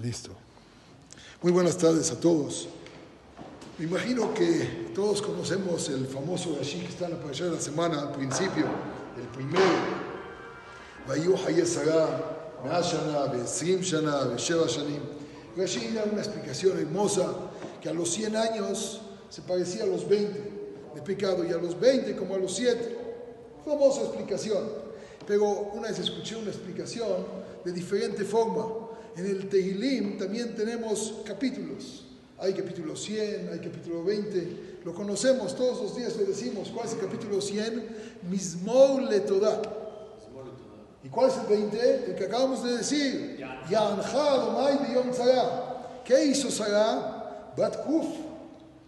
Listo. 0.00 0.30
Muy 1.42 1.52
buenas 1.52 1.76
tardes 1.76 2.10
a 2.10 2.18
todos. 2.18 2.68
Me 3.78 3.84
imagino 3.84 4.32
que 4.32 4.90
todos 4.94 5.20
conocemos 5.20 5.88
el 5.90 6.06
famoso 6.06 6.56
Rashi 6.58 6.80
que 6.80 6.86
está 6.86 7.06
en 7.06 7.12
la 7.12 7.20
parasha 7.20 7.44
de 7.44 7.50
la 7.52 7.60
semana, 7.60 8.00
al 8.00 8.12
principio, 8.12 8.64
el 9.18 9.28
primero. 9.28 9.62
Rashi 15.56 15.88
da 15.94 16.04
una 16.04 16.22
explicación 16.22 16.78
hermosa 16.78 17.28
que 17.82 17.90
a 17.90 17.92
los 17.92 18.10
100 18.10 18.36
años 18.36 19.02
se 19.28 19.42
parecía 19.42 19.82
a 19.82 19.86
los 19.86 20.08
20 20.08 20.52
de 20.94 21.02
pecado 21.02 21.44
y 21.44 21.52
a 21.52 21.58
los 21.58 21.78
20 21.78 22.16
como 22.16 22.34
a 22.34 22.38
los 22.38 22.54
7. 22.54 22.98
Famosa 23.64 24.02
explicación. 24.02 24.91
Pero 25.26 25.70
una 25.74 25.88
vez 25.88 25.98
escuché 25.98 26.36
una 26.36 26.50
explicación 26.50 27.24
de 27.64 27.72
diferente 27.72 28.24
forma 28.24 28.82
en 29.16 29.26
el 29.26 29.48
Tehilim 29.48 30.16
también 30.16 30.54
tenemos 30.54 31.20
capítulos. 31.24 32.04
Hay 32.38 32.54
capítulo 32.54 32.96
100, 32.96 33.50
hay 33.52 33.58
capítulo 33.58 34.02
20. 34.04 34.80
Lo 34.84 34.94
conocemos, 34.94 35.54
todos 35.54 35.82
los 35.82 35.96
días 35.96 36.16
lo 36.16 36.24
decimos. 36.24 36.70
¿Cuál 36.74 36.86
es 36.86 36.94
el 36.94 37.00
capítulo 37.00 37.40
100? 37.40 38.20
Mismol 38.30 39.08
le 39.08 39.22
¿Y 41.04 41.08
cuál 41.08 41.30
es 41.30 41.36
el 41.36 41.46
20? 41.46 42.04
El 42.06 42.14
que 42.14 42.24
acabamos 42.24 42.64
de 42.64 42.78
decir. 42.78 43.44
¿Qué 46.04 46.24
hizo 46.24 46.50
Sarah? 46.50 47.52
Bat 47.56 47.84
Kuf. 47.84 48.06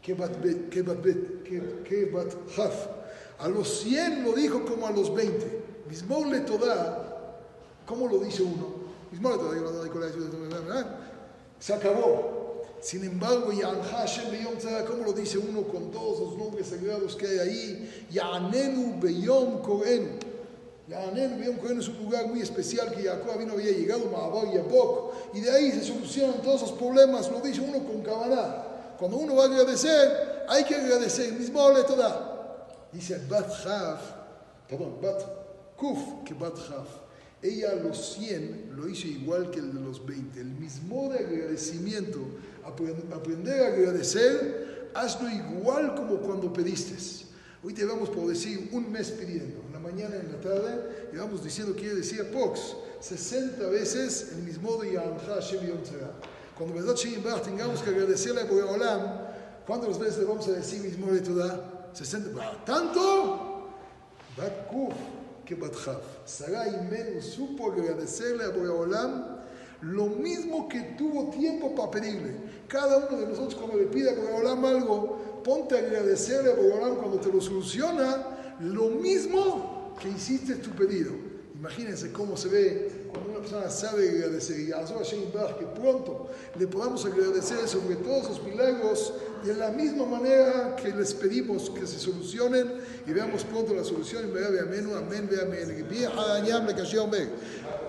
¿Qué 0.01 0.15
bat, 0.15 0.33
bat, 0.33 1.13
bat 2.13 2.33
Haf. 2.57 2.87
A 3.39 3.49
los 3.49 3.81
100 3.81 4.25
lo 4.25 4.33
dijo 4.33 4.65
como 4.65 4.87
a 4.87 4.91
los 4.91 5.15
20. 5.15 5.74
Mismol 5.89 6.31
le 6.31 6.45
¿Cómo 7.87 8.09
lo 8.09 8.19
dice 8.19 8.43
uno? 8.43 8.85
Se 11.59 11.73
acabó. 11.73 12.63
Sin 12.81 13.05
embargo, 13.05 13.51
¿cómo 14.87 15.05
lo 15.05 15.13
dice 15.13 15.39
uno 15.39 15.63
con 15.63 15.91
todos 15.91 16.21
los 16.21 16.37
nombres 16.37 16.69
sagrados 16.69 17.17
que 17.17 17.27
hay 17.27 17.39
ahí? 17.39 18.07
Yanenu 18.11 19.01
Beyom 19.01 19.63
Korenu. 19.63 20.19
Yanenu 20.89 21.39
Beyom 21.39 21.57
Korenu 21.57 21.81
es 21.81 21.89
un 21.89 22.05
lugar 22.05 22.27
muy 22.27 22.43
especial 22.43 22.91
que 22.93 23.05
Jacob 23.05 23.39
vino 23.39 23.55
había 23.55 23.73
llegado, 23.73 24.07
Mahabar 24.11 24.49
y 24.55 24.59
Abok, 24.59 25.15
y 25.35 25.41
de 25.41 25.51
ahí 25.51 25.73
se 25.73 25.85
solucionan 25.85 26.43
todos 26.43 26.61
los 26.63 26.73
problemas, 26.73 27.31
lo 27.31 27.41
dice 27.41 27.61
uno 27.63 27.87
con 27.87 28.03
Kavaná. 28.03 28.65
Cuando 28.99 29.17
uno 29.17 29.37
va 29.37 29.45
a 29.45 29.47
agradecer, 29.47 30.45
hay 30.49 30.65
que 30.65 30.75
agradecer, 30.75 31.33
mismo 31.33 31.71
le 31.71 31.85
toda. 31.85 32.59
Dice 32.93 33.19
Bat 33.29 33.51
Haf, 33.67 34.01
perdón, 34.69 34.99
Bat 35.01 35.44
Kuf, 35.85 36.25
que 36.25 36.33
Bat 36.33 36.57
Haf. 36.71 36.89
Ella 37.43 37.73
a 37.73 37.75
los 37.75 38.15
100 38.15 38.71
lo 38.75 38.89
hizo 38.89 39.07
igual 39.07 39.51
que 39.51 39.61
el 39.61 39.75
de 39.75 39.81
los 39.81 40.05
20. 40.07 40.41
El 40.41 40.47
mismo 40.47 41.11
de 41.11 41.19
agradecimiento, 41.19 42.21
aprender 42.65 43.61
a 43.61 43.67
agradecer, 43.67 44.91
hazlo 44.95 45.29
igual 45.29 45.95
como 45.95 46.17
cuando 46.21 46.51
pediste. 46.51 46.95
Hoy 47.63 47.75
te 47.75 47.85
vamos 47.85 48.09
por 48.09 48.27
decir 48.29 48.71
un 48.73 48.91
mes 48.91 49.11
pidiendo, 49.11 49.61
en 49.67 49.73
la 49.75 49.79
mañana, 49.79 50.17
en 50.17 50.33
la 50.33 50.41
tarde, 50.41 51.11
y 51.13 51.17
vamos 51.19 51.45
diciendo, 51.45 51.75
quiere 51.77 51.97
decir 51.97 52.31
Pox, 52.31 52.77
60 53.01 53.67
veces 53.69 54.33
el 54.37 54.43
mismo 54.43 54.79
de 54.79 54.95
Yamcha 54.95 55.35
Hashem 55.35 55.67
Yom 55.67 55.79
Cuando 56.57 56.77
verdad 56.77 57.43
tengamos 57.43 57.83
que 57.83 57.91
agradecerle 57.91 58.41
a 58.41 58.45
Boreolam, 58.45 59.19
¿cuántas 59.67 59.99
veces 59.99 60.19
le 60.21 60.25
vamos 60.25 60.49
a 60.49 60.53
decir 60.53 60.81
mismo 60.81 61.13
de 61.13 61.21
toda? 61.21 61.91
60. 61.93 62.65
¿Tanto? 62.65 63.69
Kuf 64.71 64.95
que 65.45 65.55
Batjaf. 65.55 66.03
Sarai 66.25 66.89
menos 66.91 67.25
supo 67.25 67.73
agradecerle 67.73 68.45
a 68.45 68.49
Boreolam 68.51 69.35
lo 69.83 70.07
mismo 70.07 70.69
que 70.69 70.81
tuvo 70.97 71.31
tiempo 71.31 71.75
para 71.75 71.91
pedirle. 71.91 72.37
Cada 72.69 72.99
uno 72.99 73.19
de 73.19 73.27
nosotros 73.27 73.55
cuando 73.55 73.77
le 73.77 73.87
pide 73.87 74.11
a 74.11 74.15
Boreolam 74.15 74.65
algo, 74.65 75.43
ponte 75.45 75.77
a 75.77 75.79
agradecerle 75.79 76.53
a 76.53 76.55
Boreolam 76.55 76.97
cuando 76.97 77.19
te 77.19 77.31
lo 77.31 77.41
soluciona, 77.41 78.57
lo 78.61 78.89
mismo 78.91 79.95
que 80.01 80.09
hiciste 80.09 80.57
tu 80.57 80.71
pedido. 80.71 81.34
Imagínense 81.55 82.11
cómo 82.11 82.37
se 82.37 82.49
ve 82.49 82.91
cuando 83.13 83.31
una 83.31 83.39
persona 83.39 83.71
sabe 83.71 84.09
agradecer 84.11 84.59
y 84.59 84.73
a 84.73 84.81
que 85.57 85.67
pronto 85.67 86.29
le 86.59 86.67
podamos 86.67 87.07
agradecer 87.07 87.69
sobre 87.69 87.95
todos 87.97 88.29
los 88.29 88.43
milagros 88.43 89.13
de 89.45 89.55
la 89.55 89.71
misma 89.71 90.05
manera 90.05 90.75
que 90.75 90.89
les 90.89 91.15
pedimos 91.15 91.71
que 91.71 91.87
se 91.87 92.01
solucionen 92.01 92.73
y 93.07 93.13
veamos 93.13 93.45
pronto 93.45 93.73
la 93.73 93.85
solución. 93.85 94.25
Amén, 94.35 95.29
amén. 97.01 97.31